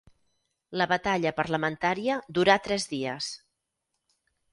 [0.81, 3.29] La batalla parlamentària durà tres dies.